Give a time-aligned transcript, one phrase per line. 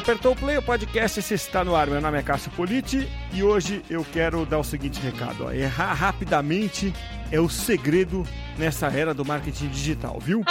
[0.00, 1.86] apertou o play, o podcast se está no ar.
[1.86, 5.52] Meu nome é Cássio Politi e hoje eu quero dar o seguinte recado: ó.
[5.52, 6.90] errar rapidamente
[7.30, 8.26] é o segredo
[8.58, 10.42] nessa era do marketing digital, viu?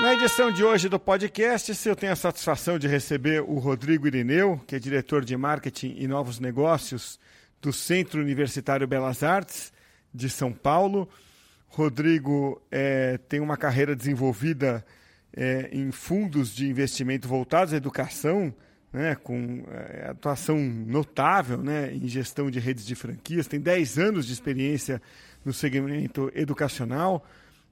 [0.00, 4.60] Na edição de hoje do podcast, eu tenho a satisfação de receber o Rodrigo Irineu,
[4.64, 7.18] que é diretor de marketing e novos negócios
[7.60, 9.72] do Centro Universitário Belas Artes
[10.14, 11.08] de São Paulo.
[11.76, 14.84] Rodrigo é, tem uma carreira desenvolvida
[15.36, 18.54] é, em fundos de investimento voltados à educação,
[18.92, 24.26] né, com é, atuação notável né, em gestão de redes de franquias, tem 10 anos
[24.26, 25.02] de experiência
[25.44, 27.24] no segmento educacional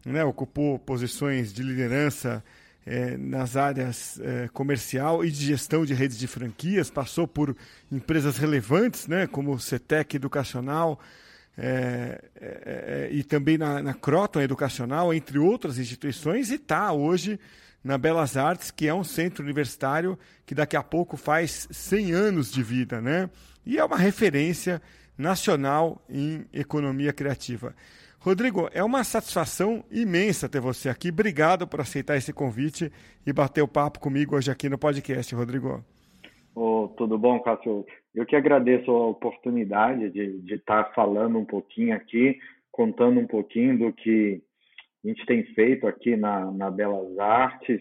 [0.05, 2.45] né, ocupou posições de liderança
[2.87, 7.57] é, nas áreas é, comercial e de gestão de redes de franquias, passou por
[7.91, 11.01] empresas relevantes, né, como o CETEC Educacional
[11.57, 17.39] é, é, é, e também na, na Croton Educacional, entre outras instituições, e está hoje
[17.83, 22.51] na Belas Artes, que é um centro universitário que daqui a pouco faz 100 anos
[22.51, 23.29] de vida, né?
[23.65, 24.81] E é uma referência
[25.17, 27.75] nacional em economia criativa.
[28.19, 31.11] Rodrigo, é uma satisfação imensa ter você aqui.
[31.11, 32.91] Obrigado por aceitar esse convite
[33.27, 35.85] e bater o papo comigo hoje aqui no podcast, Rodrigo.
[36.55, 37.85] Oh, tudo bom, Cássio?
[38.15, 42.39] Eu que agradeço a oportunidade de, estar falando um pouquinho aqui,
[42.71, 44.41] contando um pouquinho do que
[45.05, 47.81] a gente tem feito aqui na, na Belas Artes.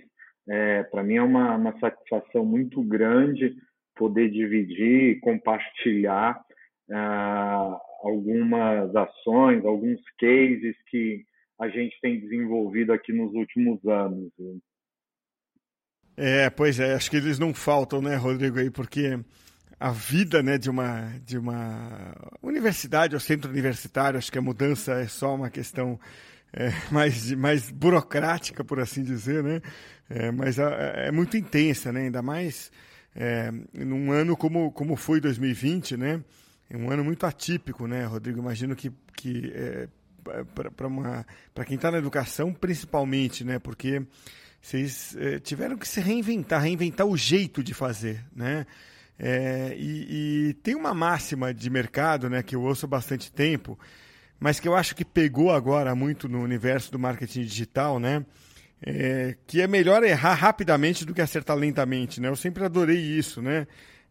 [0.49, 3.55] É, Para mim é uma, uma satisfação muito grande
[3.95, 6.41] poder dividir e compartilhar
[6.89, 11.23] uh, algumas ações, alguns cases que
[11.59, 14.31] a gente tem desenvolvido aqui nos últimos anos.
[16.17, 19.17] É, pois é, acho que eles não faltam, né, Rodrigo, aí, porque
[19.83, 24.93] a vida né, de, uma, de uma universidade ou centro universitário, acho que a mudança
[24.93, 25.99] é só uma questão
[26.53, 29.61] é, mais, mais burocrática, por assim dizer, né?
[30.09, 32.03] É, mas é, é muito intensa, né?
[32.03, 32.71] Ainda mais
[33.13, 36.23] é, num ano como, como foi 2020, né?
[36.69, 38.39] É um ano muito atípico, né, Rodrigo?
[38.39, 39.89] Imagino que, que é,
[41.53, 43.59] para quem está na educação, principalmente, né?
[43.59, 44.01] Porque
[44.61, 48.65] vocês é, tiveram que se reinventar, reinventar o jeito de fazer, né?
[49.17, 53.77] É, e, e, tem uma máxima de mercado, né, que eu ouço há bastante tempo,
[54.39, 58.25] mas que eu acho que pegou agora muito no universo do marketing digital, né?
[58.85, 62.27] É, que é melhor errar rapidamente do que acertar lentamente, né?
[62.27, 63.65] Eu sempre adorei isso, né?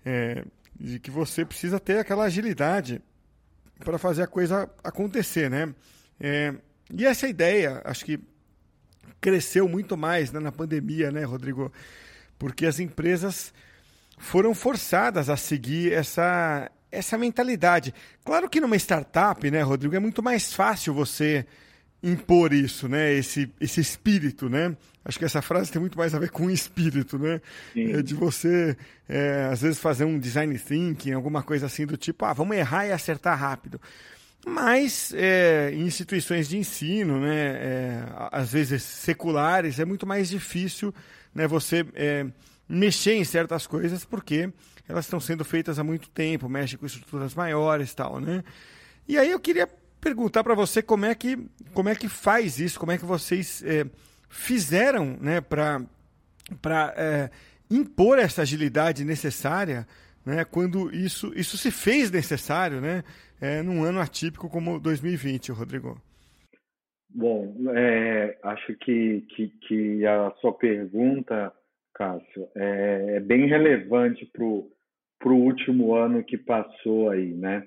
[0.05, 0.45] É,
[0.81, 3.03] de que você precisa ter aquela agilidade
[3.85, 5.75] para fazer a coisa acontecer, né?
[6.19, 6.55] É,
[6.95, 8.19] e essa ideia, acho que
[9.21, 11.73] cresceu muito mais né, na pandemia, né, Rodrigo?
[12.39, 13.53] Porque as empresas
[14.23, 17.93] foram forçadas a seguir essa, essa mentalidade.
[18.25, 21.45] Claro que numa startup, né, Rodrigo, é muito mais fácil você
[22.03, 23.13] impor isso, né?
[23.13, 24.77] Esse, esse espírito, né?
[25.05, 27.41] Acho que essa frase tem muito mais a ver com o espírito, né?
[27.77, 28.77] É de você,
[29.09, 32.87] é, às vezes, fazer um design thinking, alguma coisa assim do tipo, ah, vamos errar
[32.87, 33.81] e acertar rápido.
[34.47, 40.93] Mas é, em instituições de ensino, né, é, às vezes seculares, é muito mais difícil
[41.33, 42.27] né, você é,
[42.69, 44.53] mexer em certas coisas porque
[44.89, 48.43] elas estão sendo feitas há muito tempo, mexe com estruturas maiores tal, né?
[49.09, 49.69] E aí eu queria
[50.01, 51.39] perguntar para você como é que
[51.73, 53.87] como é que faz isso, como é que vocês é,
[54.29, 55.81] fizeram, né, para
[56.61, 57.31] para é,
[57.71, 59.87] impor essa agilidade necessária,
[60.27, 63.05] né, quando isso isso se fez necessário, né,
[63.41, 66.01] é, num ano atípico como 2020, Rodrigo.
[67.15, 71.53] Bom, é, acho que, que, que, a sua pergunta,
[72.03, 77.67] Cássio, é, é bem relevante para o último ano que passou aí, né?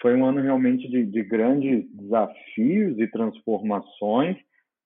[0.00, 4.36] foi um ano realmente de, de grandes desafios e transformações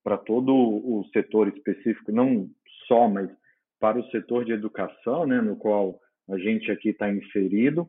[0.02, 2.48] para todo o setor específico, não
[2.86, 3.28] só, mas
[3.78, 5.98] para o setor de educação, né, no qual
[6.28, 7.88] a gente aqui está inserido.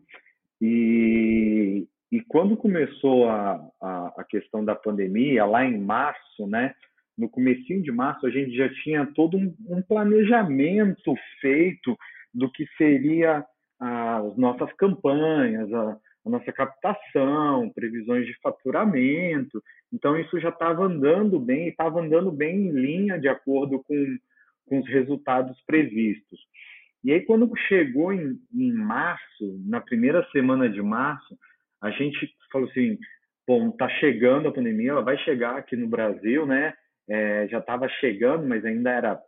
[0.60, 6.74] E, e quando começou a, a, a, questão da pandemia, lá em março, né,
[7.22, 11.96] no comecinho de março, a gente já tinha todo um, um planejamento feito
[12.34, 13.46] do que seria
[13.80, 19.62] as nossas campanhas, a, a nossa captação, previsões de faturamento.
[19.94, 24.18] Então, isso já estava andando bem, estava andando bem em linha de acordo com,
[24.66, 26.40] com os resultados previstos.
[27.04, 31.38] E aí, quando chegou em, em março, na primeira semana de março,
[31.82, 32.98] a gente falou assim:
[33.48, 36.74] bom, está chegando a pandemia, ela vai chegar aqui no Brasil, né?
[37.10, 39.22] É, já estava chegando, mas ainda era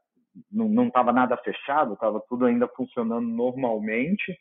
[0.51, 4.35] não estava nada fechado, estava tudo ainda funcionando normalmente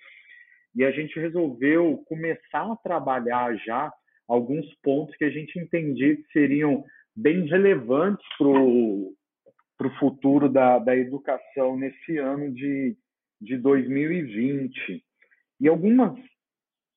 [0.75, 3.93] e a gente resolveu começar a trabalhar já
[4.27, 6.85] alguns pontos que a gente entendia que seriam
[7.15, 9.15] bem relevantes para o
[9.99, 12.97] futuro da, da educação nesse ano de,
[13.41, 15.05] de 2020.
[15.61, 16.19] E algumas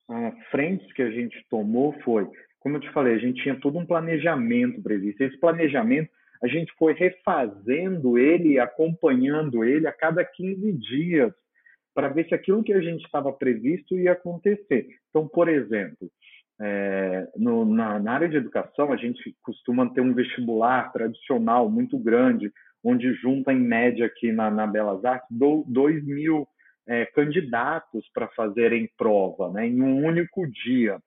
[0.09, 2.29] ah, frentes que a gente tomou foi,
[2.59, 5.21] como eu te falei, a gente tinha todo um planejamento previsto.
[5.21, 6.09] Esse planejamento,
[6.43, 11.33] a gente foi refazendo ele, acompanhando ele a cada 15 dias,
[11.93, 14.87] para ver se aquilo que a gente estava previsto ia acontecer.
[15.09, 16.09] Então, por exemplo,
[16.59, 21.97] é, no, na, na, área de educação, a gente costuma ter um vestibular tradicional muito
[21.97, 22.51] grande,
[22.83, 26.47] onde junta, em média, aqui na, na Belas Artes, 2 mil
[26.87, 30.99] é, candidatos para fazerem prova, né, em um único dia.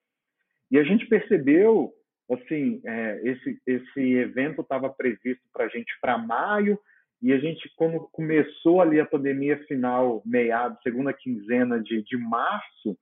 [0.70, 1.92] E a gente percebeu,
[2.30, 6.78] assim, é, esse, esse evento estava previsto para a gente para maio,
[7.20, 12.96] e a gente, quando começou ali a pandemia final, meado, segunda quinzena de, de março,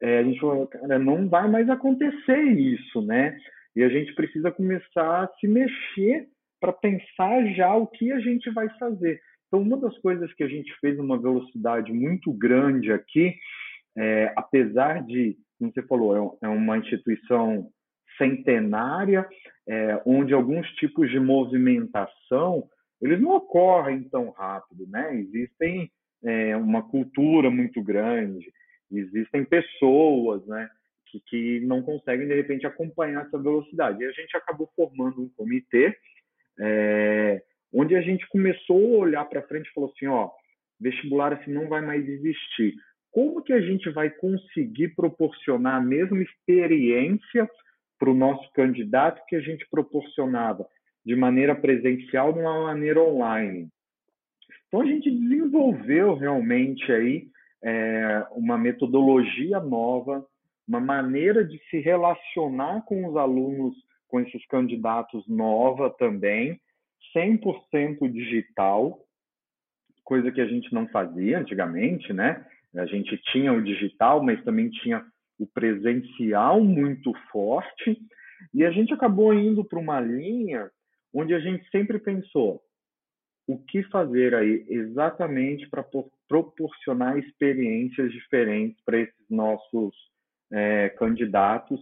[0.00, 3.36] é, a gente falou, cara, não vai mais acontecer isso, né?
[3.74, 6.28] E a gente precisa começar a se mexer
[6.60, 9.20] para pensar já o que a gente vai fazer.
[9.46, 13.34] Então, uma das coisas que a gente fez numa velocidade muito grande aqui,
[13.96, 17.68] é, apesar de, como você falou, é, é uma instituição
[18.16, 19.26] centenária,
[19.68, 22.68] é, onde alguns tipos de movimentação
[23.00, 25.14] eles não ocorrem tão rápido, né?
[25.16, 25.90] Existem
[26.24, 28.50] é, uma cultura muito grande,
[28.90, 30.68] existem pessoas, né?
[31.08, 34.02] Que, que não conseguem de repente acompanhar essa velocidade.
[34.02, 35.96] E a gente acabou formando um comitê
[36.58, 37.42] é,
[37.72, 40.30] onde a gente começou a olhar para frente e falou assim, ó,
[40.80, 42.74] vestibular assim não vai mais existir.
[43.10, 47.48] Como que a gente vai conseguir proporcionar a mesma experiência
[47.98, 50.66] para o nosso candidato que a gente proporcionava
[51.04, 53.68] de maneira presencial de uma maneira online?
[54.68, 57.28] Então a gente desenvolveu realmente aí
[57.62, 60.26] é, uma metodologia nova,
[60.66, 63.74] uma maneira de se relacionar com os alunos,
[64.08, 66.60] com esses candidatos nova também,
[67.14, 69.00] 100% digital,
[70.04, 72.44] coisa que a gente não fazia antigamente, né?
[72.76, 75.04] A gente tinha o digital, mas também tinha
[75.38, 77.98] o presencial muito forte,
[78.52, 80.70] e a gente acabou indo para uma linha
[81.12, 82.62] onde a gente sempre pensou
[83.46, 85.84] o que fazer aí exatamente para
[86.28, 89.94] proporcionar experiências diferentes para esses nossos
[90.52, 91.80] é, candidatos,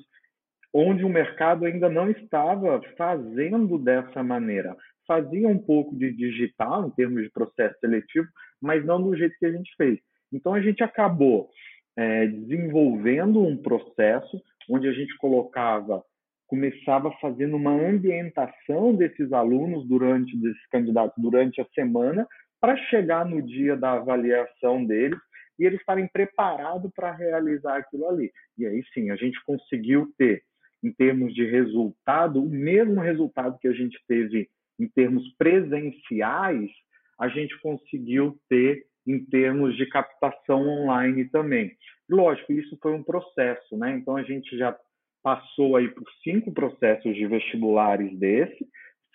[0.73, 6.91] onde o mercado ainda não estava fazendo dessa maneira fazia um pouco de digital em
[6.91, 8.27] termos de processo seletivo,
[8.61, 9.99] mas não do jeito que a gente fez.
[10.33, 11.51] Então a gente acabou
[11.97, 16.03] é, desenvolvendo um processo onde a gente colocava,
[16.47, 22.27] começava fazendo uma ambientação desses alunos durante, desses candidatos durante a semana,
[22.61, 25.19] para chegar no dia da avaliação deles
[25.59, 28.33] e eles estarem preparados para realizar aquilo ali.
[28.59, 30.43] E aí sim, a gente conseguiu ter,
[30.83, 34.49] em termos de resultado, o mesmo resultado que a gente teve
[34.79, 36.71] em termos presenciais,
[37.19, 41.77] a gente conseguiu ter em termos de captação online também.
[42.09, 43.97] Lógico, isso foi um processo, né?
[43.97, 44.77] Então a gente já
[45.23, 48.67] passou aí por cinco processos de vestibulares desse,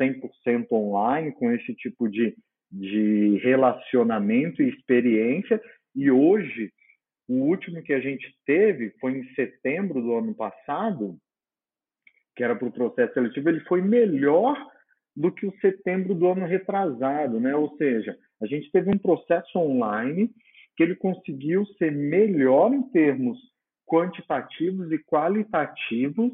[0.01, 2.35] 100% online, com esse tipo de,
[2.71, 5.61] de relacionamento e experiência.
[5.95, 6.71] E hoje,
[7.27, 11.17] o último que a gente teve foi em setembro do ano passado,
[12.35, 14.57] que era para o processo seletivo, ele foi melhor
[15.15, 17.55] do que o setembro do ano retrasado, né?
[17.55, 20.31] Ou seja, a gente teve um processo online
[20.75, 23.37] que ele conseguiu ser melhor em termos
[23.85, 26.31] quantitativos e qualitativos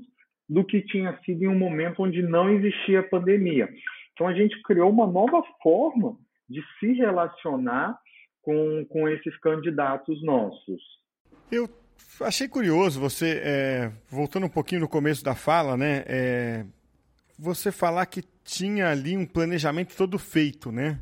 [0.47, 3.67] do que tinha sido em um momento onde não existia pandemia.
[4.13, 7.97] Então a gente criou uma nova forma de se relacionar
[8.41, 10.81] com, com esses candidatos nossos.
[11.51, 11.67] Eu
[12.21, 16.03] achei curioso você, é, voltando um pouquinho no começo da fala, né?
[16.05, 16.65] É,
[17.38, 21.00] você falar que tinha ali um planejamento todo feito, né?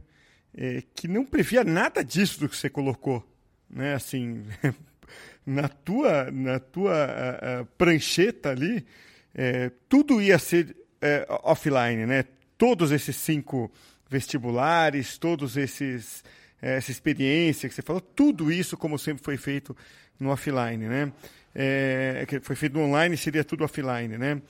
[0.56, 3.28] É, que não previa nada disso do que você colocou,
[3.70, 3.96] né?
[3.96, 4.46] Assim,
[5.46, 8.86] na tua, na tua a, a prancheta ali,
[9.34, 12.26] é, tudo ia ser é, offline, né?
[12.58, 13.72] Todos esses cinco
[14.10, 16.24] vestibulares, todos esses
[16.62, 19.76] é, essa experiência que você falou, tudo isso como sempre foi feito
[20.20, 21.12] no offline, né?
[21.54, 24.42] É, que foi feito online seria tudo offline, né?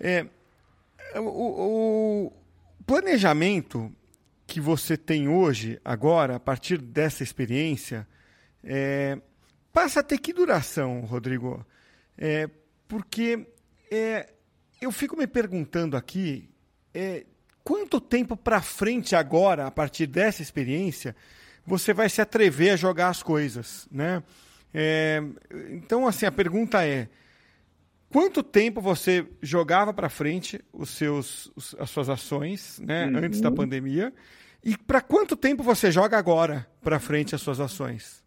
[0.00, 0.26] É,
[1.16, 2.32] o, o
[2.84, 3.92] planejamento
[4.46, 8.06] que você tem hoje, agora, a partir dessa experiência,
[8.62, 9.18] é,
[9.72, 11.64] passa a ter que duração, Rodrigo?
[12.16, 12.48] É,
[12.86, 13.46] porque
[13.90, 14.32] é,
[14.80, 16.48] eu fico me perguntando aqui
[16.92, 17.24] é,
[17.62, 21.16] quanto tempo para frente agora, a partir dessa experiência,
[21.66, 24.22] você vai se atrever a jogar as coisas, né?
[24.72, 25.22] É,
[25.70, 27.08] então, assim, a pergunta é
[28.10, 33.18] quanto tempo você jogava para frente os seus, as suas ações, né, uhum.
[33.18, 34.12] antes da pandemia,
[34.64, 38.24] e para quanto tempo você joga agora para frente as suas ações?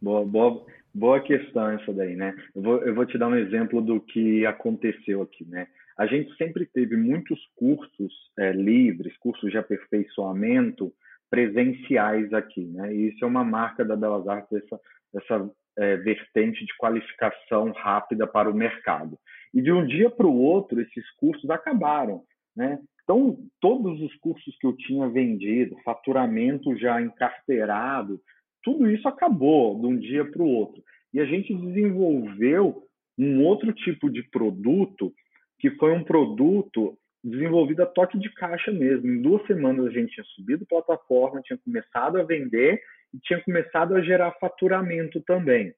[0.00, 2.34] Boa, boa, boa questão essa daí, né?
[2.54, 5.66] Eu vou, eu vou te dar um exemplo do que aconteceu aqui, né?
[5.96, 10.92] A gente sempre teve muitos cursos é, livres, cursos de aperfeiçoamento
[11.30, 12.94] presenciais aqui, né?
[12.94, 14.80] E isso é uma marca da Belas Artes, essa,
[15.14, 19.18] essa é, vertente de qualificação rápida para o mercado.
[19.52, 22.22] E de um dia para o outro, esses cursos acabaram.
[22.56, 22.78] Né?
[23.02, 28.20] Então, todos os cursos que eu tinha vendido, faturamento já encarteirado,
[28.62, 30.82] tudo isso acabou de um dia para o outro.
[31.12, 32.84] E a gente desenvolveu
[33.18, 35.12] um outro tipo de produto,
[35.58, 39.08] que foi um produto desenvolvido a toque de caixa mesmo.
[39.08, 42.80] Em duas semanas a gente tinha subido a plataforma, tinha começado a vender
[43.14, 45.74] e tinha começado a gerar faturamento também.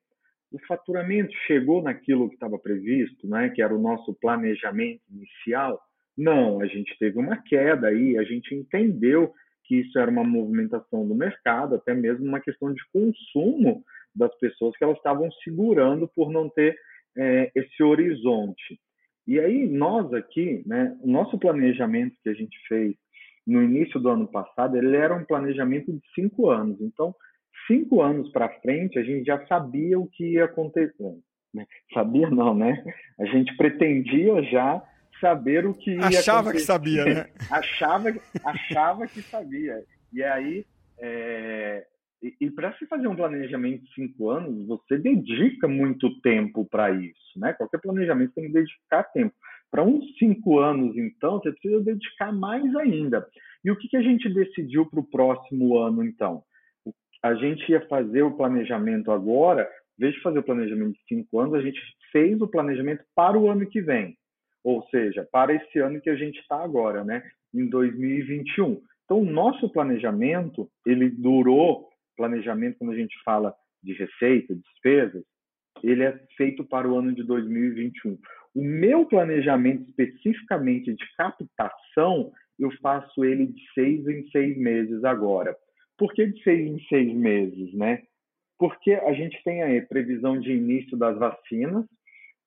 [0.50, 5.80] O faturamento chegou naquilo que estava previsto, né, que era o nosso planejamento inicial?
[6.16, 9.32] Não, a gente teve uma queda aí, a gente entendeu
[9.64, 13.82] que isso era uma movimentação do mercado, até mesmo uma questão de consumo
[14.14, 16.76] das pessoas que elas estavam segurando por não ter
[17.16, 18.78] é, esse horizonte.
[19.26, 22.94] E aí nós aqui, né, o nosso planejamento que a gente fez
[23.46, 26.80] no início do ano passado, ele era um planejamento de cinco anos.
[26.80, 27.14] Então,
[27.66, 31.14] cinco anos para frente, a gente já sabia o que ia acontecer.
[31.52, 31.66] Né?
[31.92, 32.82] Sabia não, né?
[33.20, 34.82] A gente pretendia já
[35.20, 36.58] saber o que ia achava acontecer.
[36.58, 37.26] que sabia, né?
[37.50, 38.08] achava,
[38.44, 39.82] achava que sabia.
[40.12, 40.64] E aí,
[40.98, 41.84] é...
[42.22, 46.90] e, e para se fazer um planejamento de cinco anos, você dedica muito tempo para
[46.90, 47.52] isso, né?
[47.52, 49.34] Qualquer planejamento tem que dedicar tempo.
[49.72, 53.26] Para uns cinco anos, então, você precisa dedicar mais ainda.
[53.64, 56.42] E o que, que a gente decidiu para o próximo ano, então?
[57.22, 59.66] A gente ia fazer o planejamento agora,
[59.98, 63.38] em vez de fazer o planejamento de cinco anos, a gente fez o planejamento para
[63.38, 64.14] o ano que vem.
[64.62, 67.22] Ou seja, para esse ano que a gente está agora, né?
[67.54, 68.78] Em 2021.
[69.04, 75.24] Então, o nosso planejamento, ele durou, planejamento quando a gente fala de receita, despesas,
[75.82, 78.18] ele é feito para o ano de 2021.
[78.54, 85.56] O meu planejamento especificamente de captação, eu faço ele de seis em seis meses agora.
[85.96, 88.02] Por que de seis em seis meses, né?
[88.58, 91.84] Porque a gente tem aí previsão de início das vacinas,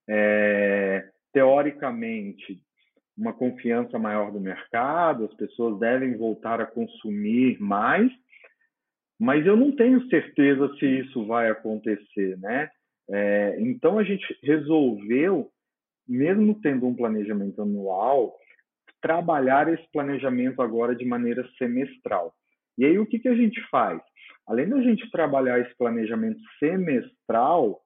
[0.07, 2.61] é, teoricamente,
[3.17, 8.11] uma confiança maior do mercado, as pessoas devem voltar a consumir mais,
[9.19, 12.69] mas eu não tenho certeza se isso vai acontecer, né?
[13.09, 15.49] É, então a gente resolveu
[16.07, 18.35] mesmo tendo um planejamento anual,
[19.01, 22.33] trabalhar esse planejamento agora de maneira semestral.
[22.77, 24.01] E aí o que, que a gente faz?
[24.47, 27.81] Além da gente trabalhar esse planejamento semestral,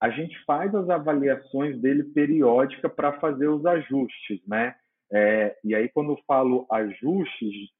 [0.00, 4.74] a gente faz as avaliações dele periódica para fazer os ajustes, né?
[5.12, 7.70] É, e aí quando eu falo ajustes,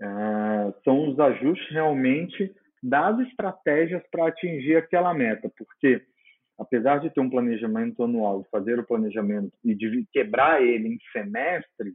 [0.00, 6.02] é, são os ajustes realmente das estratégias para atingir aquela meta, porque
[6.60, 10.98] apesar de ter um planejamento anual, de fazer o planejamento e de quebrar ele em
[11.10, 11.94] semestres,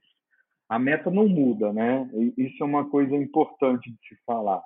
[0.67, 2.10] a meta não muda, né?
[2.36, 4.63] Isso é uma coisa importante de se falar.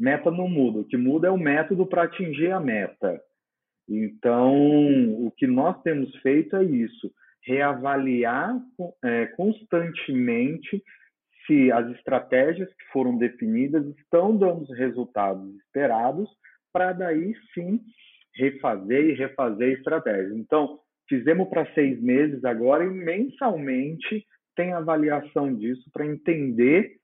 [0.00, 3.20] Meta não muda, o que muda é o método para atingir a meta.
[3.86, 4.54] Então,
[5.26, 7.12] o que nós temos feito é isso:
[7.44, 8.58] reavaliar
[9.04, 10.82] é, constantemente
[11.46, 16.30] se as estratégias que foram definidas estão dando os resultados esperados,
[16.72, 17.78] para daí sim
[18.34, 20.34] refazer e refazer a estratégia.
[20.34, 26.96] Então, fizemos para seis meses agora e mensalmente tem avaliação disso para entender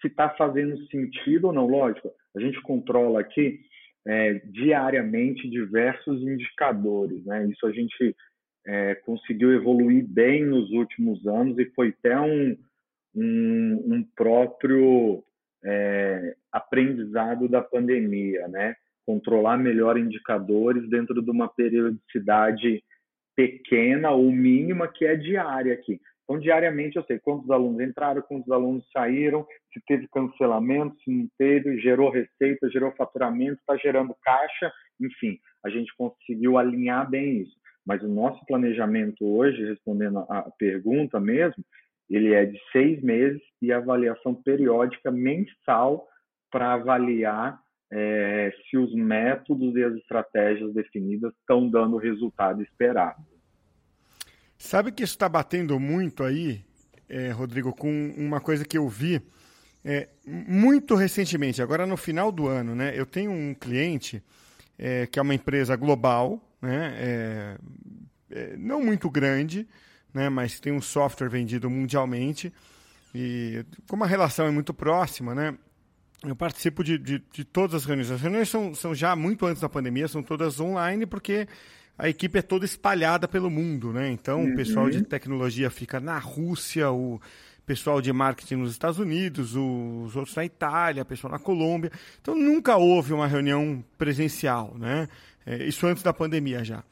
[0.00, 1.66] se está fazendo sentido ou não.
[1.66, 3.60] Lógico, a gente controla aqui
[4.06, 7.24] é, diariamente diversos indicadores.
[7.24, 7.46] Né?
[7.46, 8.14] Isso a gente
[8.66, 12.56] é, conseguiu evoluir bem nos últimos anos e foi até um,
[13.14, 15.24] um, um próprio
[15.64, 18.76] é, aprendizado da pandemia, né?
[19.06, 22.82] Controlar melhor indicadores dentro de uma periodicidade
[23.36, 26.00] pequena ou mínima que é diária aqui.
[26.24, 31.28] Então, diariamente eu sei quantos alunos entraram, quantos alunos saíram, se teve cancelamento, se não
[31.38, 37.54] teve, gerou receita, gerou faturamento, está gerando caixa, enfim, a gente conseguiu alinhar bem isso.
[37.86, 41.62] Mas o nosso planejamento hoje, respondendo a pergunta mesmo,
[42.08, 46.06] ele é de seis meses e avaliação periódica mensal
[46.50, 47.58] para avaliar
[47.96, 53.22] é, se os métodos e as estratégias definidas estão dando o resultado esperado.
[54.58, 56.64] Sabe que isso está batendo muito aí,
[57.08, 59.22] é, Rodrigo, com uma coisa que eu vi
[59.84, 62.92] é, muito recentemente, agora no final do ano, né?
[62.98, 64.22] Eu tenho um cliente
[64.76, 66.94] é, que é uma empresa global, né?
[66.96, 67.58] É,
[68.30, 69.68] é, não muito grande,
[70.12, 72.52] né, mas tem um software vendido mundialmente
[73.14, 75.56] e como a relação é muito próxima, né,
[76.24, 78.10] eu participo de, de, de, todas as reuniões.
[78.10, 81.46] As reuniões são, são já muito antes da pandemia, são todas online, porque
[81.98, 84.10] a equipe é toda espalhada pelo mundo, né?
[84.10, 84.52] Então, uhum.
[84.52, 87.20] o pessoal de tecnologia fica na Rússia, o
[87.64, 91.92] pessoal de marketing nos Estados Unidos, os outros na Itália, o pessoal na Colômbia.
[92.20, 95.08] Então, nunca houve uma reunião presencial, né?
[95.46, 96.82] É, isso antes da pandemia já.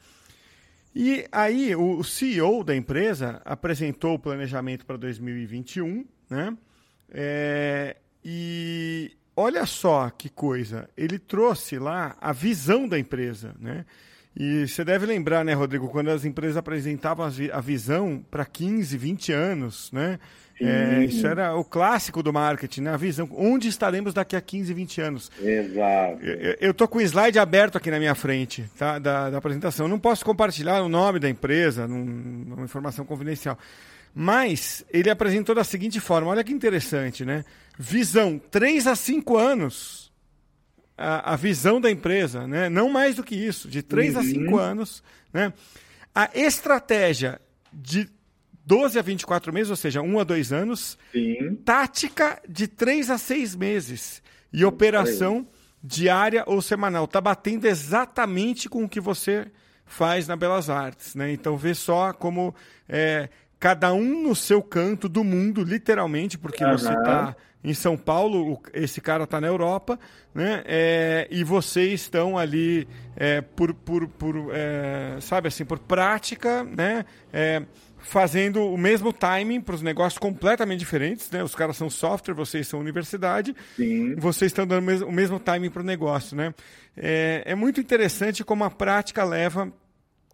[0.95, 6.55] E aí, o CEO da empresa apresentou o planejamento para 2021, né?
[7.11, 13.85] É, e olha só que coisa, ele trouxe lá a visão da empresa, né?
[14.35, 19.31] E você deve lembrar, né, Rodrigo, quando as empresas apresentavam a visão para 15, 20
[19.31, 20.19] anos, né?
[20.59, 22.93] É, isso era o clássico do marketing, né?
[22.93, 23.27] A visão.
[23.35, 25.31] Onde estaremos daqui a 15, 20 anos?
[25.41, 26.23] Exato.
[26.59, 28.97] Eu estou com o slide aberto aqui na minha frente, tá?
[28.97, 29.85] Da, da apresentação.
[29.85, 33.57] Eu não posso compartilhar o nome da empresa, num, uma informação confidencial.
[34.13, 37.43] Mas ele apresentou da seguinte forma: olha que interessante, né?
[37.77, 40.11] Visão 3 a 5 anos.
[40.95, 42.69] A, a visão da empresa, né?
[42.69, 44.21] Não mais do que isso, de 3 uhum.
[44.21, 45.03] a 5 anos,
[45.33, 45.51] né?
[46.13, 47.41] A estratégia
[47.71, 48.07] de
[48.65, 50.97] 12 a 24 meses, ou seja, 1 a 2 anos.
[51.11, 51.55] Sim.
[51.65, 54.21] Tática de 3 a 6 meses.
[54.51, 55.47] E operação
[55.83, 57.05] diária ou semanal.
[57.05, 59.51] Está batendo exatamente com o que você
[59.85, 61.15] faz na Belas Artes.
[61.15, 61.33] Né?
[61.33, 62.55] Então, vê só como
[62.87, 63.29] é,
[63.63, 66.77] cada um no seu canto do mundo, literalmente, porque uhum.
[66.77, 69.97] você está em São Paulo, esse cara está na Europa,
[70.35, 70.63] né?
[70.65, 77.05] É, e vocês estão ali é, por, por, por é, sabe assim, por prática, né?
[77.31, 77.63] É,
[77.99, 81.41] fazendo o mesmo timing para os negócios completamente diferentes, né?
[81.41, 84.13] Os caras são software, vocês são universidade, Sim.
[84.15, 86.53] vocês estão dando o mesmo timing para o negócio, né?
[86.97, 89.71] É, é muito interessante como a prática leva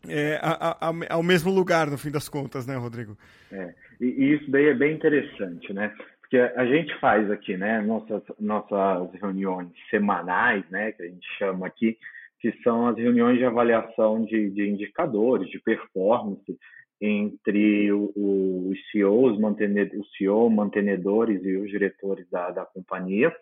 [0.07, 3.17] é, a, a, ao mesmo lugar, no fim das contas, né, Rodrigo?
[3.51, 5.93] É, e, e, isso daí é bem interessante, né?
[6.21, 11.65] Porque a gente faz aqui, né, nossas, nossas reuniões semanais, né, que a gente chama
[11.65, 11.97] aqui,
[12.39, 16.57] que são as reuniões de avaliação de, de indicadores, de performance
[17.01, 23.33] entre os CEOs, o CEO, mantenedores e os diretores da, da companhia.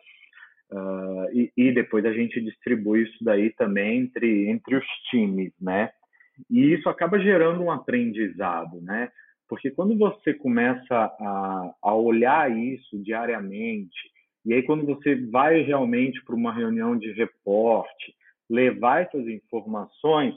[0.70, 5.90] Uh, e, e, depois a gente distribui isso daí também entre, entre os times, né?
[6.50, 9.10] E isso acaba gerando um aprendizado, né?
[9.48, 13.98] Porque quando você começa a, a olhar isso diariamente,
[14.46, 18.14] e aí quando você vai realmente para uma reunião de reporte,
[18.50, 20.36] levar essas informações,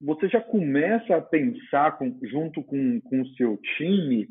[0.00, 4.28] você já começa a pensar com, junto com, o seu time,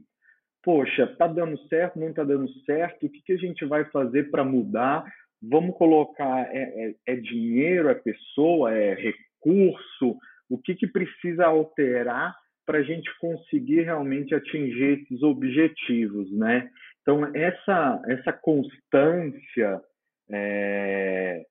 [0.63, 4.29] poxa, tá dando certo, não tá dando certo, o que, que a gente vai fazer
[4.31, 5.03] para mudar?
[5.41, 10.17] Vamos colocar, é, é, é dinheiro, é pessoa, é recurso,
[10.49, 16.69] o que, que precisa alterar para a gente conseguir realmente atingir esses objetivos, né?
[17.01, 19.81] Então essa essa constância
[20.29, 21.45] é,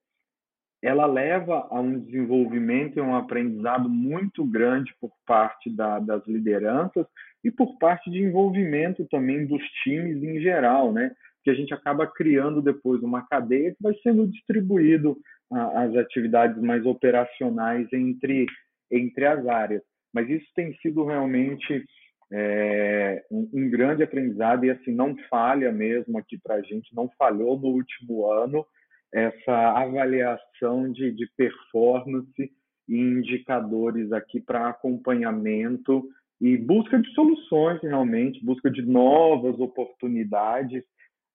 [0.82, 7.06] ela leva a um desenvolvimento e um aprendizado muito grande por parte da, das lideranças
[7.42, 11.10] e por parte de envolvimento também dos times em geral, né?
[11.42, 15.16] Que a gente acaba criando depois uma cadeia que vai sendo distribuído
[15.50, 18.46] as atividades mais operacionais entre
[18.90, 19.82] entre as áreas.
[20.12, 21.84] Mas isso tem sido realmente
[22.32, 27.08] é, um, um, grande aprendizado e assim não falha mesmo aqui para a gente, não
[27.18, 28.66] falhou no último ano
[29.12, 32.50] essa avaliação de, de performance
[32.88, 36.04] e indicadores aqui para acompanhamento
[36.40, 40.84] e busca de soluções realmente, busca de novas oportunidades.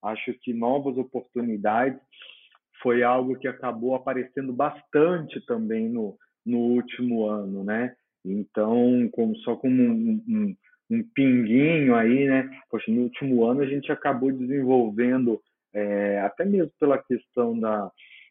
[0.02, 2.00] Acho que novas oportunidades
[2.82, 7.94] foi algo que acabou aparecendo bastante também no, no último ano, né?
[8.24, 10.56] Então, como, só como um, um,
[10.90, 12.48] um pinguinho aí, né?
[12.70, 15.40] Poxa, no último ano a gente acabou desenvolvendo,
[15.74, 17.90] é, até mesmo pela questão da,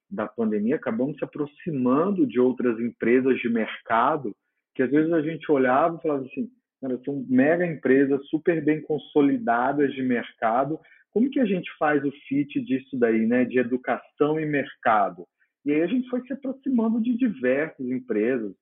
[0.09, 4.35] da pandemia, acabamos se aproximando de outras empresas de mercado,
[4.75, 6.49] que às vezes a gente olhava e falava assim,
[6.81, 10.79] cara, são mega empresas super bem consolidadas de mercado,
[11.11, 13.43] como que a gente faz o fit disso daí, né?
[13.43, 15.27] De educação e mercado?
[15.65, 18.53] E aí a gente foi se aproximando de diversas empresas.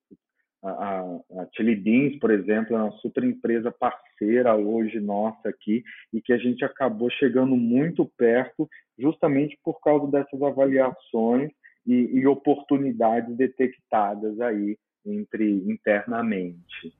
[0.62, 1.00] A, a,
[1.40, 5.82] a Chili Beans, por exemplo, é uma super empresa parceira hoje nossa aqui
[6.12, 11.50] e que a gente acabou chegando muito perto justamente por causa dessas avaliações
[11.86, 16.94] e, e oportunidades detectadas aí entre internamente.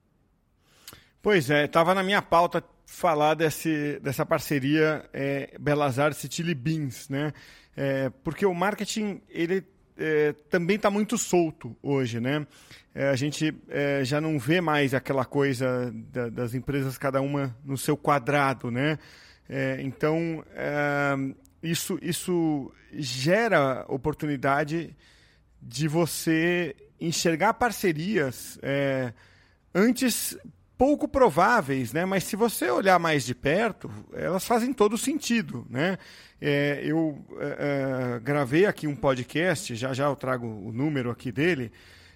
[1.21, 6.55] Pois é, estava na minha pauta falar desse, dessa parceria é, Belas Artes e Chili
[6.55, 7.31] Beans, né?
[7.77, 9.63] É, porque o marketing ele
[10.01, 12.47] é, também está muito solto hoje, né?
[12.93, 17.55] É, a gente é, já não vê mais aquela coisa da, das empresas cada uma
[17.63, 18.97] no seu quadrado, né?
[19.47, 21.13] É, então é,
[21.61, 24.95] isso isso gera oportunidade
[25.61, 29.13] de você enxergar parcerias é,
[29.73, 30.37] antes
[30.81, 32.05] pouco prováveis, né?
[32.05, 35.99] Mas se você olhar mais de perto, elas fazem todo sentido, né?
[36.41, 41.31] É, eu é, é, gravei aqui um podcast, já já eu trago o número aqui
[41.31, 41.71] dele,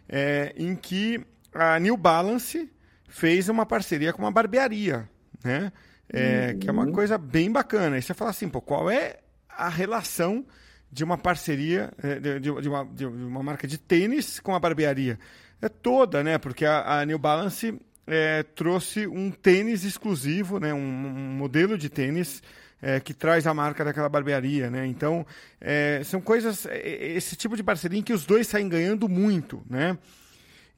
[0.10, 1.24] é, em que
[1.54, 2.68] a New Balance
[3.08, 5.08] fez uma parceria com uma barbearia,
[5.44, 5.72] né?
[6.12, 6.58] Uhum.
[6.58, 6.92] Que é uma uhum.
[6.92, 8.00] coisa bem bacana.
[8.00, 10.44] E você fala assim, pô, qual é a relação
[10.92, 15.20] de uma parceria, é, de, de, uma, de uma marca de tênis com a barbearia?
[15.62, 16.40] É toda, né?
[16.40, 21.90] Porque a, a New Balance é, trouxe um tênis exclusivo, né, um, um modelo de
[21.90, 22.42] tênis
[22.82, 24.86] é, que traz a marca daquela barbearia, né?
[24.86, 25.26] Então
[25.60, 29.64] é, são coisas, é, esse tipo de parceria em que os dois saem ganhando muito,
[29.70, 29.98] né?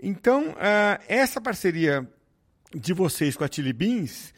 [0.02, 2.08] Então uh, essa parceria
[2.74, 4.34] de vocês com a Chili Beans,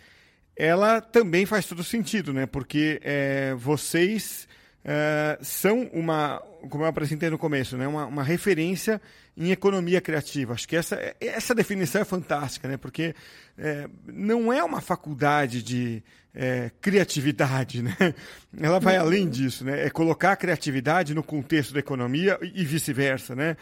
[0.56, 2.46] ela também faz todo sentido, né?
[2.46, 4.48] Porque é, vocês
[4.90, 7.88] uh, são uma, como eu apresentei no começo, né?
[7.88, 9.00] uma, uma referência
[9.38, 10.54] em economia criativa.
[10.54, 12.78] Acho que essa, essa definição é fantástica, né?
[12.78, 13.16] porque
[13.58, 17.96] é, não é uma faculdade de é, criatividade, né?
[18.60, 19.86] ela vai além disso, né?
[19.86, 23.36] é colocar a criatividade no contexto da economia e vice-versa.
[23.36, 23.56] Né?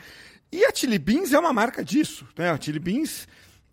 [0.51, 2.27] E a Chili Beans é uma marca disso.
[2.37, 2.49] Né?
[2.49, 3.27] A Chili Beans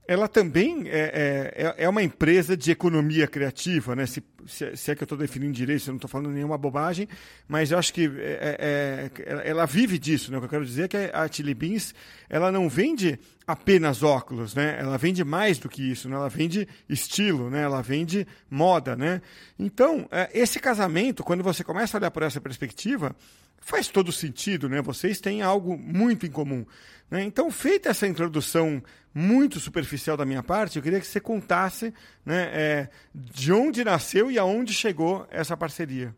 [0.06, 4.04] ela também é, é, é, uma empresa de economia criativa, né?
[4.04, 6.58] Se, se, se é que eu estou definindo direito, se eu não estou falando nenhuma
[6.58, 7.08] bobagem,
[7.48, 10.36] mas eu acho que é, é, é ela vive disso, né?
[10.36, 11.94] O que eu quero dizer é que a Chili Beans,
[12.28, 14.76] ela não vende apenas óculos, né?
[14.78, 16.16] Ela vende mais do que isso, né?
[16.16, 17.62] Ela vende estilo, né?
[17.62, 19.22] Ela vende moda, né?
[19.58, 23.16] Então, é, esse casamento, quando você começa a olhar por essa perspectiva,
[23.60, 24.82] faz todo sentido, né?
[24.82, 26.64] Vocês têm algo muito em comum.
[27.10, 27.22] Né?
[27.22, 28.82] Então, feita essa introdução
[29.14, 31.94] muito superficial da minha parte, eu queria que você contasse
[32.26, 36.14] né, é, de onde nasceu e aonde chegou essa parceria.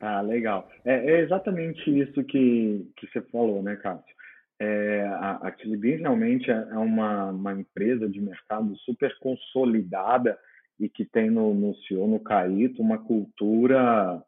[0.00, 0.68] Ah, legal.
[0.84, 4.12] É, é exatamente isso que, que você falou, né, Cássio?
[4.58, 10.38] É, a, a Chili Beans realmente é, é uma, uma empresa de mercado super consolidada
[10.80, 14.22] e que tem no, no CEO, no Caíto, uma cultura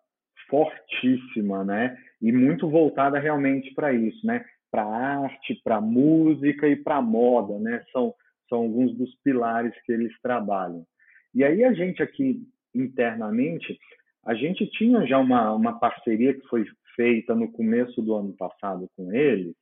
[0.48, 1.96] fortíssima, né?
[2.24, 4.42] E muito voltada realmente para isso, né?
[4.70, 7.84] Para arte, para música e para moda, né?
[7.92, 8.14] São,
[8.48, 10.87] são alguns dos pilares que eles trabalham.
[11.34, 12.42] E aí a gente aqui
[12.74, 13.78] internamente,
[14.24, 16.64] a gente tinha já uma, uma parceria que foi
[16.96, 19.54] feita no começo do ano passado com eles,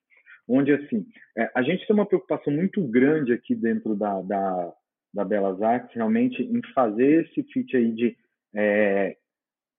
[0.46, 1.04] onde assim
[1.36, 4.72] é, a gente tem uma preocupação muito grande aqui dentro da, da,
[5.12, 8.16] da Belas Artes realmente em fazer esse fit aí de
[8.54, 9.16] é,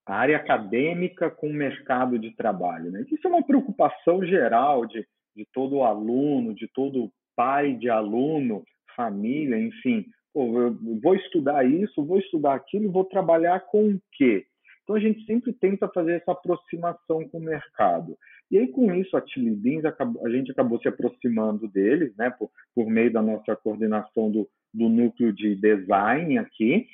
[0.06, 2.90] a área acadêmica com o mercado de trabalho.
[2.90, 3.04] Né?
[3.10, 8.62] Isso é uma preocupação geral de, de todo aluno, de todo pai de aluno,
[8.94, 10.06] família, enfim.
[10.32, 14.44] Pô, eu vou estudar isso, vou estudar aquilo, vou trabalhar com o quê?
[14.82, 18.16] Então a gente sempre tenta fazer essa aproximação com o mercado.
[18.50, 22.50] E aí com isso a Chili Beans, a gente acabou se aproximando deles, né, por,
[22.74, 26.86] por meio da nossa coordenação do, do núcleo de design aqui,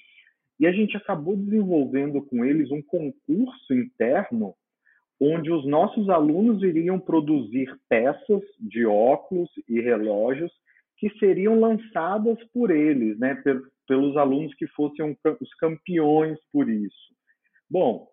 [0.61, 4.55] e a gente acabou desenvolvendo com eles um concurso interno
[5.19, 10.53] onde os nossos alunos iriam produzir peças de óculos e relógios
[10.99, 13.43] que seriam lançadas por eles, né,
[13.89, 17.15] pelos alunos que fossem os campeões por isso.
[17.69, 18.07] Bom,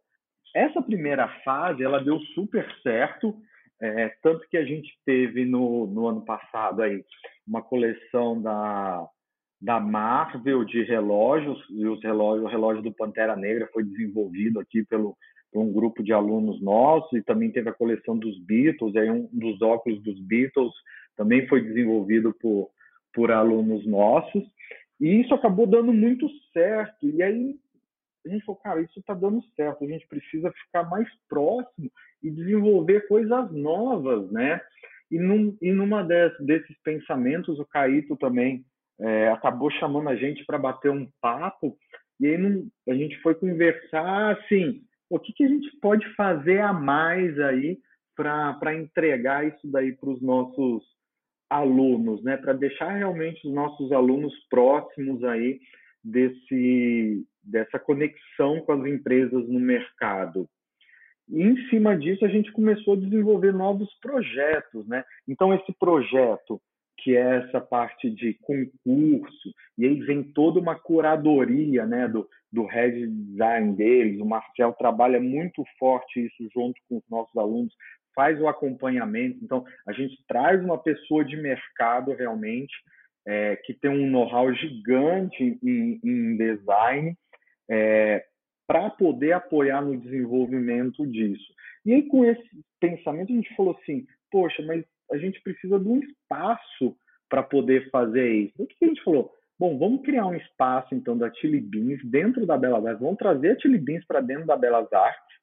[0.56, 3.36] essa primeira fase ela deu super certo,
[3.82, 7.04] é, tanto que a gente teve no, no ano passado aí
[7.46, 9.08] uma coleção da
[9.60, 14.84] da Marvel de relógios, e os relógios, o relógio do Pantera Negra foi desenvolvido aqui
[14.84, 15.18] pelo,
[15.52, 19.28] por um grupo de alunos nossos, e também teve a coleção dos Beatles, aí um
[19.34, 20.72] dos óculos dos Beatles
[21.16, 22.70] também foi desenvolvido por,
[23.14, 24.44] por alunos nossos,
[25.00, 27.56] e isso acabou dando muito certo, e aí
[28.26, 31.90] a gente falou, cara, isso está dando certo, a gente precisa ficar mais próximo
[32.22, 34.60] e desenvolver coisas novas, né?
[35.10, 38.66] E, num, e numa des, desses pensamentos, o Caíto também
[39.00, 41.78] é, acabou chamando a gente para bater um papo
[42.20, 46.60] e aí não, a gente foi conversar assim, o que, que a gente pode fazer
[46.60, 47.78] a mais aí
[48.16, 50.84] para entregar isso daí para os nossos
[51.50, 52.36] alunos, né?
[52.36, 55.60] Para deixar realmente os nossos alunos próximos aí
[56.04, 60.50] desse dessa conexão com as empresas no mercado.
[61.30, 65.06] E em cima disso a gente começou a desenvolver novos projetos, né?
[65.28, 66.60] Então esse projeto
[67.08, 72.66] que é essa parte de concurso, e aí vem toda uma curadoria né, do, do
[72.66, 74.20] head design deles.
[74.20, 77.74] O Marcel trabalha muito forte isso junto com os nossos alunos,
[78.14, 79.40] faz o acompanhamento.
[79.42, 82.76] Então, a gente traz uma pessoa de mercado realmente
[83.26, 87.16] é, que tem um know-how gigante em, em design
[87.72, 88.26] é,
[88.68, 91.54] para poder apoiar no desenvolvimento disso.
[91.86, 92.50] E aí, com esse
[92.82, 96.96] pensamento, a gente falou assim: poxa, mas a gente precisa de um espaço
[97.30, 98.54] para poder fazer isso.
[98.58, 99.32] O que a gente falou?
[99.60, 103.02] Bom, vamos criar um espaço, então, da Chili Beans dentro da Belas Artes.
[103.02, 105.38] Vamos trazer a Chili Beans para dentro da Belas Artes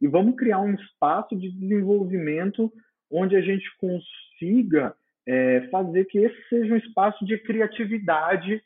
[0.00, 2.72] e vamos criar um espaço de desenvolvimento
[3.10, 4.94] onde a gente consiga
[5.26, 8.62] é, fazer que esse seja um espaço de criatividade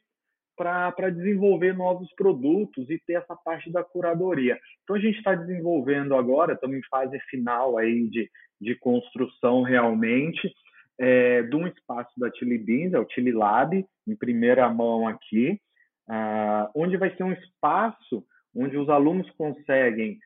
[0.56, 4.58] para desenvolver novos produtos e ter essa parte da curadoria.
[4.82, 10.52] Então a gente está desenvolvendo agora, estamos em fase final aí de, de construção realmente,
[10.98, 15.60] é, de um espaço da Chili Beans, é o Chili Lab, em primeira mão aqui,
[16.08, 20.18] ah, onde vai ser um espaço onde os alunos conseguem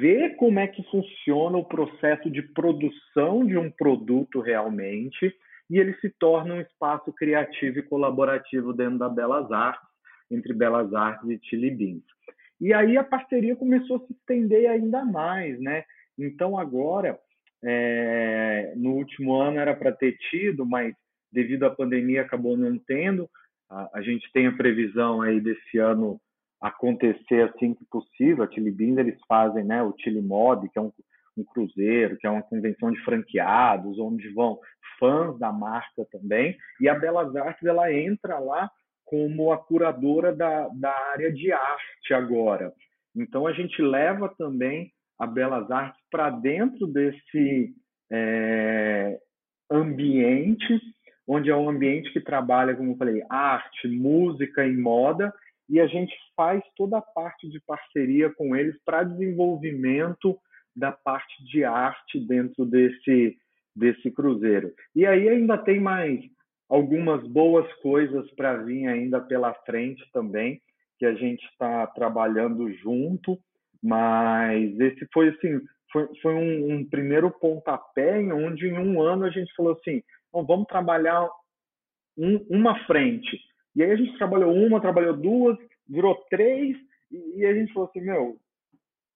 [0.00, 5.34] ver como é que funciona o processo de produção de um produto realmente
[5.70, 9.88] e ele se torna um espaço criativo e colaborativo dentro da Belas Artes,
[10.30, 12.04] entre Belas Artes e Chili Beans.
[12.60, 15.84] E aí a parceria começou a se estender ainda mais, né?
[16.18, 17.18] Então agora,
[17.62, 20.94] é, no último ano era para ter tido, mas
[21.30, 23.28] devido à pandemia acabou não tendo.
[23.70, 26.20] A, a, gente tem a previsão aí desse ano
[26.60, 28.44] acontecer assim que possível.
[28.44, 30.22] A Chili Beans eles fazem, né, o Chili
[30.72, 30.92] que é um,
[31.40, 34.58] um cruzeiro, que é uma convenção de franqueados, onde vão
[34.98, 36.56] fãs da marca também.
[36.80, 38.70] E a Belas Artes ela entra lá
[39.04, 42.72] como a curadora da, da área de arte agora.
[43.16, 47.74] Então a gente leva também a Belas Artes para dentro desse
[48.10, 49.18] é,
[49.70, 50.80] ambiente,
[51.26, 55.32] onde é um ambiente que trabalha, como eu falei, arte, música e moda,
[55.68, 60.38] e a gente faz toda a parte de parceria com eles para desenvolvimento
[60.78, 63.36] da parte de arte dentro desse,
[63.74, 64.72] desse cruzeiro.
[64.94, 66.20] E aí ainda tem mais
[66.68, 70.60] algumas boas coisas para vir ainda pela frente também,
[70.98, 73.38] que a gente está trabalhando junto,
[73.82, 75.60] mas esse foi assim,
[75.90, 80.02] foi, foi um, um, primeiro pontapé em onde em um ano a gente falou assim,
[80.28, 81.26] então, vamos trabalhar
[82.16, 83.40] um, uma frente.
[83.74, 85.56] E aí a gente trabalhou uma, trabalhou duas,
[85.88, 86.76] virou três,
[87.10, 88.36] e, e a gente falou assim, meu,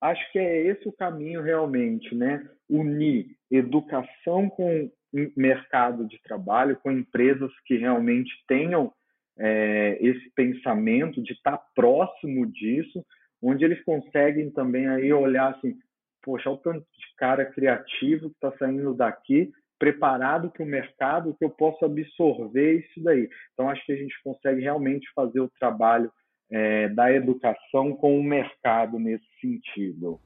[0.03, 2.45] acho que é esse o caminho realmente, né?
[2.69, 4.91] Unir educação com
[5.37, 8.93] mercado de trabalho, com empresas que realmente tenham
[9.39, 13.05] é, esse pensamento de estar próximo disso,
[13.41, 15.77] onde eles conseguem também aí olhar assim,
[16.23, 21.45] poxa, o tanto de cara criativo que está saindo daqui, preparado para o mercado, que
[21.45, 23.29] eu posso absorver isso daí.
[23.53, 26.11] Então, acho que a gente consegue realmente fazer o trabalho
[26.53, 30.21] é, da educação com o mercado nesse sentido.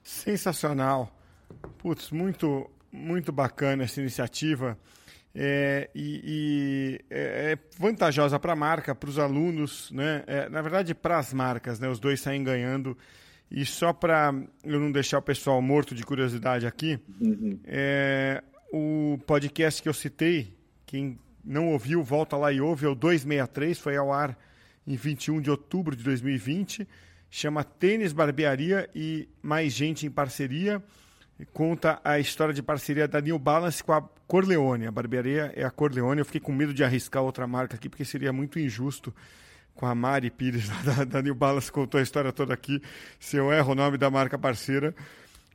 [0.00, 1.10] Sensacional.
[1.78, 4.78] Putz, muito, muito bacana essa iniciativa.
[5.34, 10.22] É, e, e, é, é vantajosa para a marca, para os alunos, né?
[10.26, 11.88] É, na verdade, para as marcas, né?
[11.88, 12.96] Os dois saem ganhando.
[13.50, 14.32] E só para
[14.64, 17.58] eu não deixar o pessoal morto de curiosidade aqui, uhum.
[17.64, 20.52] é, o podcast que eu citei,
[20.84, 24.36] quem não ouviu, volta lá e ouve, é o 263, foi ao ar
[24.86, 26.86] em 21 de outubro de 2020.
[27.30, 30.82] Chama Tênis Barbearia e Mais Gente em Parceria.
[31.52, 34.86] Conta a história de parceria da New Balance com a Corleone.
[34.86, 36.20] A barbearia é a Corleone.
[36.20, 39.14] Eu fiquei com medo de arriscar outra marca aqui, porque seria muito injusto
[39.74, 42.82] com a Mari Pires, da, da New Balance, contou a história toda aqui.
[43.20, 44.94] Se eu erro o nome da marca parceira,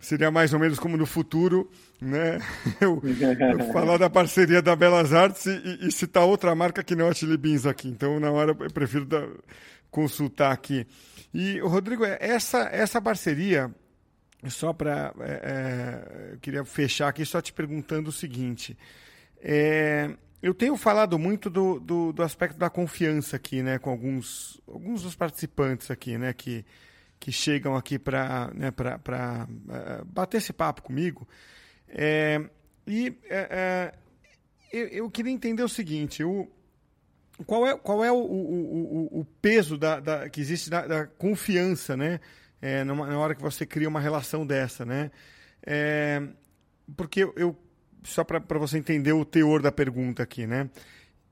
[0.02, 1.70] seria mais ou menos como no futuro,
[2.02, 2.40] né?
[2.82, 7.06] Eu, eu falar da parceria da Belas Artes e, e, citar outra marca que não
[7.06, 7.88] é a Chili Beans aqui.
[7.88, 9.28] Então, na hora, eu prefiro da,
[9.92, 10.88] consultar aqui.
[11.34, 13.72] E, Rodrigo, essa, essa parceria,
[14.48, 15.14] só para.
[15.20, 18.78] É, é, eu queria fechar aqui só te perguntando o seguinte.
[19.40, 20.10] É,
[20.42, 25.04] eu tenho falado muito do, do, do, aspecto da confiança aqui, né, com alguns, alguns
[25.04, 26.66] dos participantes aqui, né, que,
[27.22, 31.28] que chegam aqui para né, uh, bater esse papo comigo.
[31.88, 32.42] É,
[32.88, 33.98] e uh,
[34.74, 36.50] eu, eu, queria entender o seguinte: o,
[37.46, 41.96] qual é, qual é o, o, o, peso da, da, que existe da, da confiança,
[41.96, 42.20] né,
[42.60, 45.12] é, numa, na hora que você cria uma relação dessa, né?
[45.64, 46.24] É,
[46.98, 47.56] porque eu
[48.04, 50.72] só para você entender o teor da pergunta aqui, né?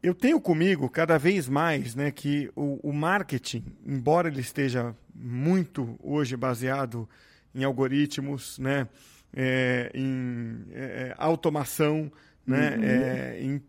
[0.01, 5.99] Eu tenho comigo cada vez mais né, que o, o marketing, embora ele esteja muito
[6.01, 7.07] hoje baseado
[7.53, 8.87] em algoritmos, né,
[9.33, 12.09] é, em é, é automação,
[12.47, 12.83] né, uhum.
[12.83, 13.61] é, em,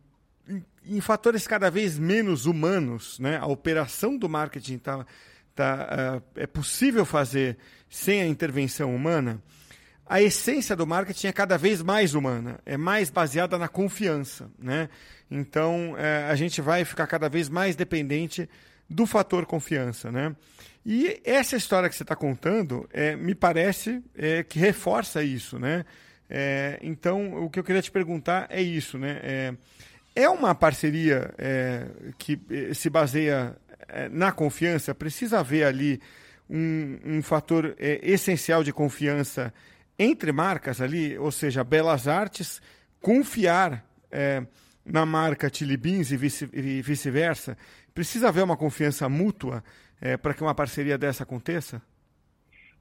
[0.48, 5.04] em, em, fatores cada vez menos humanos, né, a operação do marketing tá,
[5.52, 9.42] tá, uh, é possível fazer sem a intervenção humana
[10.10, 14.88] a essência do marketing é cada vez mais humana, é mais baseada na confiança, né?
[15.30, 18.48] Então, é, a gente vai ficar cada vez mais dependente
[18.88, 20.34] do fator confiança, né?
[20.84, 25.84] E essa história que você está contando, é, me parece é, que reforça isso, né?
[26.28, 29.20] É, então, o que eu queria te perguntar é isso, né?
[29.22, 29.54] É,
[30.14, 31.86] é uma parceria é,
[32.18, 33.56] que é, se baseia
[33.88, 34.94] é, na confiança?
[34.94, 36.00] Precisa haver ali
[36.48, 39.52] um, um fator essencial de confiança
[39.98, 42.60] entre marcas ali, ou seja, Belas Artes
[43.00, 43.84] confiar
[44.92, 47.56] na marca Chili Beans e vice-versa?
[47.94, 49.62] Precisa haver uma confiança mútua
[50.00, 51.82] é, para que uma parceria dessa aconteça?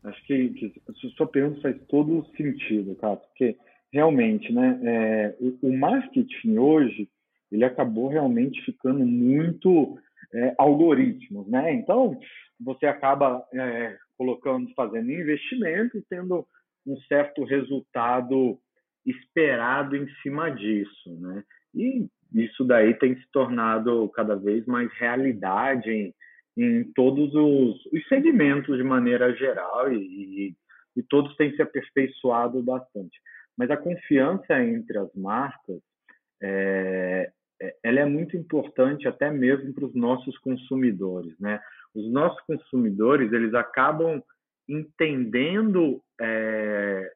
[0.04, 0.82] Acho que, que
[1.15, 3.58] sua pergunta faz todo sentido, cara, porque
[3.91, 7.10] realmente, né, é, o, o, marketing hoje
[7.52, 9.98] ele acabou realmente ficando muito
[10.34, 11.74] é, algoritmos, né?
[11.74, 12.17] Então
[12.60, 16.45] você acaba é, colocando, fazendo investimento e tendo
[16.86, 18.58] um certo resultado
[19.06, 21.43] esperado em cima disso, né?
[21.74, 26.14] E isso daí tem se tornado cada vez mais realidade em,
[26.58, 30.56] em todos os, os, segmentos de maneira geral e,
[30.96, 33.20] e, todos têm se aperfeiçoado bastante.
[33.58, 35.82] Mas a confiança entre as marcas
[36.42, 41.60] é, é ela é muito importante até mesmo para os nossos consumidores, né?
[41.94, 44.22] Os nossos consumidores eles acabam
[44.68, 47.12] entendendo é,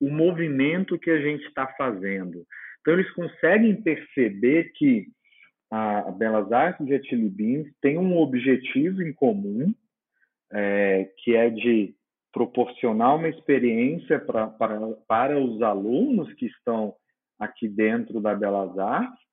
[0.00, 2.46] o movimento que a gente está fazendo.
[2.84, 5.06] Então, eles conseguem perceber que
[5.70, 9.74] a Belas Artes e a Chili Beans têm um objetivo em comum,
[10.52, 11.94] é, que é de
[12.30, 16.94] proporcionar uma experiência pra, pra, para os alunos que estão
[17.38, 19.24] aqui dentro da Belas Artes,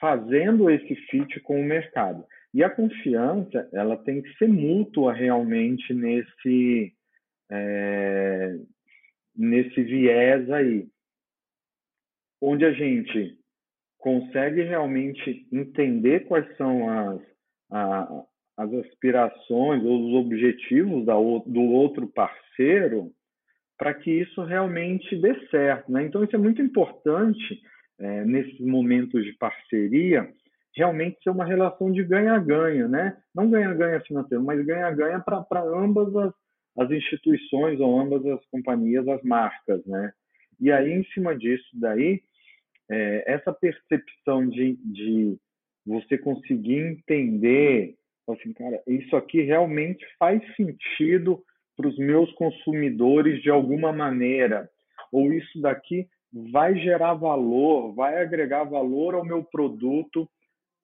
[0.00, 2.24] fazendo esse fit com o mercado.
[2.54, 6.94] E a confiança, ela tem que ser mútua realmente nesse,
[7.50, 8.56] é,
[9.36, 10.90] nesse viés aí
[12.42, 13.38] onde a gente
[13.98, 17.20] consegue realmente entender quais são as,
[17.70, 18.24] a,
[18.58, 23.12] as aspirações ou os objetivos da, do outro parceiro
[23.78, 25.90] para que isso realmente dê certo.
[25.90, 26.04] Né?
[26.04, 27.60] Então, isso é muito importante
[27.98, 30.28] é, nesses momentos de parceria,
[30.74, 33.16] realmente ser uma relação de ganha-ganha, né?
[33.34, 36.32] não ganha-ganha financeiro, mas ganha-ganha para ambas as,
[36.78, 39.84] as instituições ou ambas as companhias, as marcas.
[39.86, 40.12] Né?
[40.60, 42.20] E aí, em cima disso daí,
[42.90, 45.38] é, essa percepção de, de
[45.86, 47.94] você conseguir entender,
[48.28, 51.42] assim, cara, isso aqui realmente faz sentido
[51.76, 54.68] para os meus consumidores de alguma maneira,
[55.10, 56.06] ou isso daqui
[56.50, 60.28] vai gerar valor, vai agregar valor ao meu produto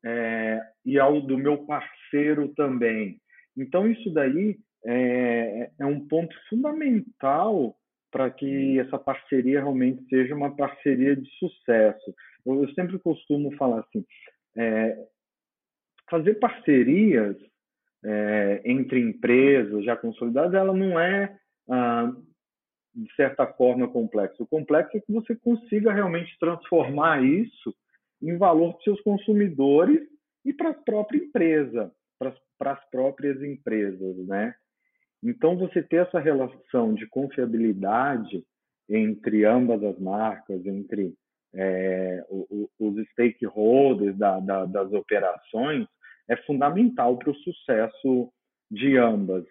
[0.05, 3.19] é, e ao do meu parceiro também.
[3.57, 7.75] Então, isso daí é, é um ponto fundamental
[8.11, 12.14] para que essa parceria realmente seja uma parceria de sucesso.
[12.47, 14.05] Eu, eu sempre costumo falar assim,
[14.57, 14.97] é,
[16.11, 17.37] fazer parcerias
[18.05, 21.37] é, entre empresas já consolidadas, ela não é
[21.68, 22.12] ah,
[22.94, 24.42] de certa forma complexo.
[24.42, 27.75] O complexo é que você consiga realmente transformar isso
[28.21, 30.01] em valor para seus consumidores
[30.44, 34.55] e para a própria empresa, para as próprias empresas, né?
[35.23, 38.45] Então, você ter essa relação de confiabilidade
[38.89, 41.15] entre ambas as marcas, entre
[41.55, 42.25] é,
[42.79, 45.87] os stakeholders da, da, das operações,
[46.29, 48.33] é fundamental para o sucesso
[48.71, 49.45] de ambas.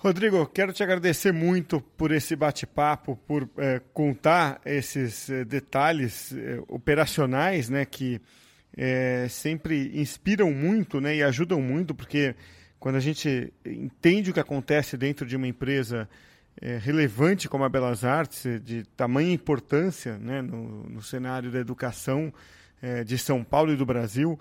[0.00, 6.62] Rodrigo, quero te agradecer muito por esse bate-papo, por é, contar esses é, detalhes é,
[6.68, 8.20] operacionais, né, que
[8.76, 12.36] é, sempre inspiram muito, né, e ajudam muito, porque
[12.78, 16.08] quando a gente entende o que acontece dentro de uma empresa
[16.60, 22.32] é, relevante como a Belas Artes, de tamanha importância né, no, no cenário da educação
[22.80, 24.38] é, de São Paulo e do Brasil,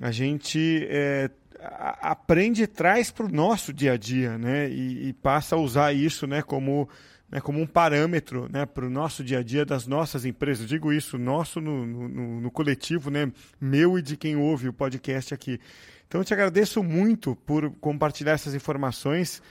[0.00, 5.08] a gente é, a, aprende e traz para o nosso dia a dia né, e,
[5.08, 6.88] e, passa a usar isso né, como,
[7.30, 10.62] né, como um parâmetro né, para o nosso dia a dia das nossas empresas.
[10.62, 14.72] Eu digo isso, nosso no, no, no coletivo, né, meu e de quem ouve o
[14.72, 15.58] podcast aqui.
[16.06, 19.42] Então, eu te agradeço muito por compartilhar essas informações.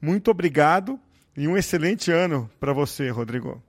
[0.00, 0.98] Muito obrigado
[1.36, 3.62] e um excelente ano para você, Rodrigo.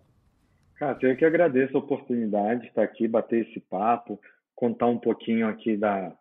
[0.77, 4.19] Cara, eu que agradeço a oportunidade de estar aqui, bater esse papo,
[4.55, 6.11] contar um pouquinho aqui da,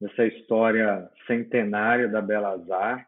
[0.00, 3.06] dessa história centenária da Belas Artes.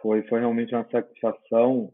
[0.00, 1.92] Foi, foi realmente uma satisfação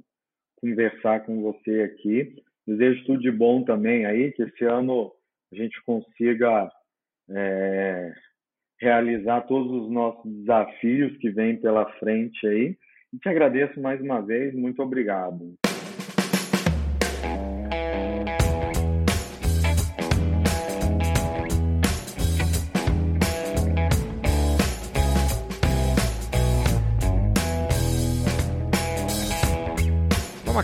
[0.57, 2.43] conversar com você aqui.
[2.67, 5.13] Desejo tudo de bom também aí, que esse ano
[5.53, 6.71] a gente consiga
[7.31, 8.15] é,
[8.81, 12.77] realizar todos os nossos desafios que vêm pela frente aí
[13.13, 15.55] E te agradeço mais uma vez, muito obrigado.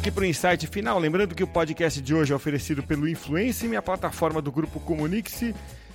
[0.05, 0.99] Aqui para o insight final.
[0.99, 5.55] Lembrando que o podcast de hoje é oferecido pelo Influence, minha plataforma do grupo Comunique-se,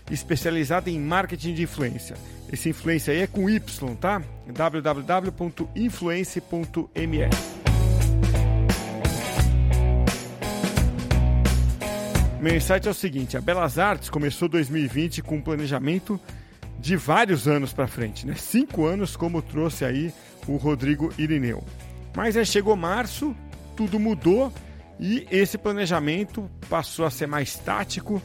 [0.09, 2.15] especializada em marketing de influência.
[2.51, 4.21] Esse influência aí é com Y, tá?
[4.47, 7.19] www.influence.me.
[12.41, 16.19] Meu insight é o seguinte: a Belas Artes começou 2020 com um planejamento
[16.79, 18.35] de vários anos para frente, né?
[18.35, 20.13] Cinco anos, como trouxe aí
[20.47, 21.63] o Rodrigo Irineu.
[22.15, 23.35] Mas aí chegou março,
[23.75, 24.51] tudo mudou
[24.99, 28.21] e esse planejamento passou a ser mais tático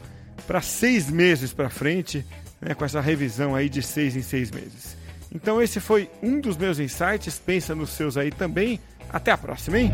[0.47, 2.25] para seis meses para frente,
[2.61, 4.97] né, com essa revisão aí de seis em seis meses.
[5.33, 7.39] Então esse foi um dos meus insights.
[7.39, 8.79] Pensa nos seus aí também.
[9.09, 9.91] Até a próxima, hein?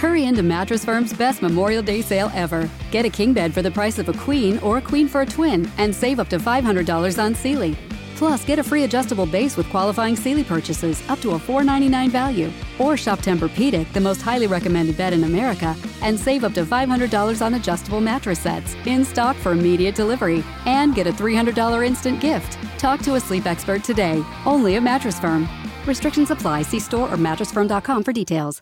[0.00, 2.70] Hurry into Mattress Firm's best Memorial Day sale ever.
[2.90, 5.26] Get a king bed for the price of a queen or a queen for a
[5.26, 7.76] twin and save up to $500 on Sealy.
[8.20, 12.52] Plus, get a free adjustable base with qualifying Sealy purchases up to a $4.99 value.
[12.78, 17.40] Or shop Tempur-Pedic, the most highly recommended bed in America, and save up to $500
[17.40, 20.44] on adjustable mattress sets in stock for immediate delivery.
[20.66, 22.58] And get a $300 instant gift.
[22.78, 25.48] Talk to a sleep expert today, only at Mattress Firm.
[25.86, 26.60] Restrictions apply.
[26.64, 28.60] See store or mattressfirm.com for details.